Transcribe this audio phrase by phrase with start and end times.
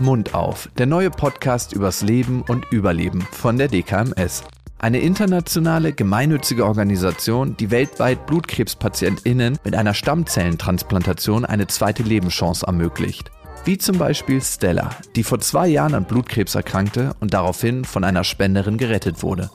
[0.00, 4.44] Mund auf, der neue Podcast übers Leben und Überleben von der DKMS.
[4.78, 13.30] Eine internationale gemeinnützige Organisation, die weltweit BlutkrebspatientInnen mit einer Stammzellentransplantation eine zweite Lebenschance ermöglicht.
[13.64, 18.24] Wie zum Beispiel Stella, die vor zwei Jahren an Blutkrebs erkrankte und daraufhin von einer
[18.24, 19.50] Spenderin gerettet wurde.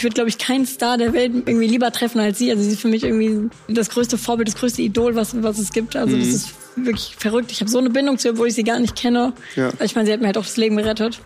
[0.00, 2.50] Ich würde, glaube ich, keinen Star der Welt irgendwie lieber treffen als sie.
[2.50, 5.72] Also sie ist für mich irgendwie das größte Vorbild, das größte Idol, was, was es
[5.72, 5.94] gibt.
[5.94, 6.20] Also mhm.
[6.20, 7.52] das ist wirklich verrückt.
[7.52, 9.34] Ich habe so eine Bindung zu ihr, obwohl ich sie gar nicht kenne.
[9.56, 9.68] Ja.
[9.84, 11.20] Ich meine, sie hat mir halt auch das Leben gerettet.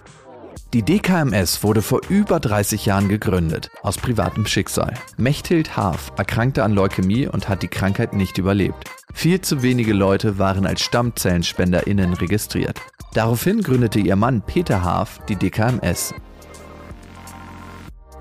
[0.72, 4.94] Die DKMS wurde vor über 30 Jahren gegründet, aus privatem Schicksal.
[5.16, 8.90] Mechthild Haaf erkrankte an Leukämie und hat die Krankheit nicht überlebt.
[9.12, 12.80] Viel zu wenige Leute waren als StammzellenspenderInnen registriert.
[13.12, 16.12] Daraufhin gründete ihr Mann Peter Haaf die DKMS.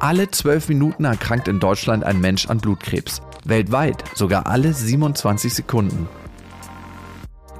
[0.03, 3.21] Alle zwölf Minuten erkrankt in Deutschland ein Mensch an Blutkrebs.
[3.45, 6.09] Weltweit sogar alle 27 Sekunden.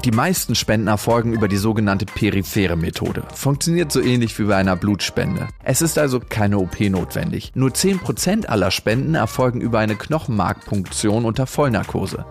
[0.04, 3.24] Die meisten Spenden erfolgen über die sogenannte periphere Methode.
[3.34, 5.48] Funktioniert so ähnlich wie bei einer Blutspende.
[5.64, 7.54] Es ist also keine OP notwendig.
[7.56, 12.26] Nur 10% aller Spenden erfolgen über eine Knochenmarkpunktion unter Vollnarkose.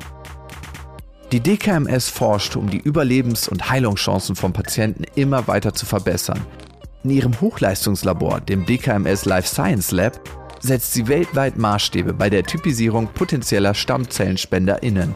[1.33, 6.43] Die DKMS forscht, um die Überlebens- und Heilungschancen von Patienten immer weiter zu verbessern.
[7.05, 10.21] In ihrem Hochleistungslabor, dem DKMS Life Science Lab,
[10.61, 15.15] setzt sie weltweit Maßstäbe bei der Typisierung potenzieller StammzellenspenderInnen.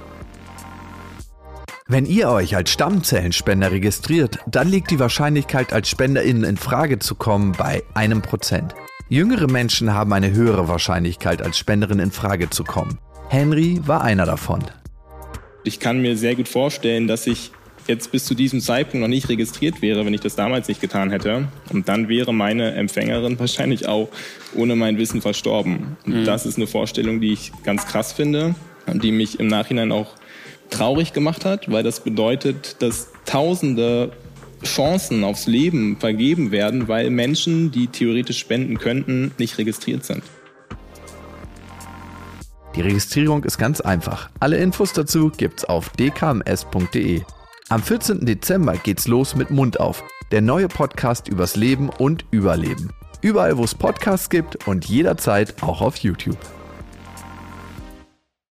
[1.87, 7.14] Wenn ihr euch als Stammzellenspender registriert, dann liegt die Wahrscheinlichkeit, als SpenderInnen in Frage zu
[7.14, 8.75] kommen, bei einem Prozent.
[9.09, 12.98] Jüngere Menschen haben eine höhere Wahrscheinlichkeit, als Spenderin in Frage zu kommen.
[13.29, 14.64] Henry war einer davon.
[15.62, 17.53] Ich kann mir sehr gut vorstellen, dass ich
[17.87, 21.11] jetzt bis zu diesem Zeitpunkt noch nicht registriert wäre, wenn ich das damals nicht getan
[21.11, 21.48] hätte.
[21.73, 24.09] Und dann wäre meine Empfängerin wahrscheinlich auch
[24.55, 25.97] ohne mein Wissen verstorben.
[26.05, 26.25] Und mhm.
[26.25, 28.55] das ist eine Vorstellung, die ich ganz krass finde
[28.87, 30.14] und die mich im Nachhinein auch
[30.70, 34.12] traurig gemacht hat, weil das bedeutet, dass Tausende
[34.64, 40.23] Chancen aufs Leben vergeben werden, weil Menschen, die theoretisch spenden könnten, nicht registriert sind.
[42.77, 44.30] Die Registrierung ist ganz einfach.
[44.39, 47.23] Alle Infos dazu gibt's auf dkms.de.
[47.69, 48.25] Am 14.
[48.25, 52.91] Dezember geht's los mit Mund auf, der neue Podcast übers Leben und Überleben.
[53.23, 56.39] Überall, wo es Podcasts gibt und jederzeit auch auf YouTube.